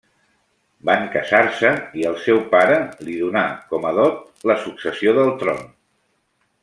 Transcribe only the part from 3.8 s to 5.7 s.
a dot la successió del tron.